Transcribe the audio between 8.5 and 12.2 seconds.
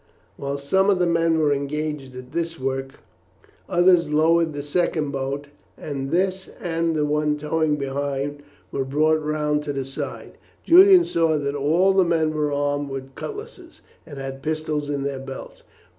were brought round to the side. Julian saw that all the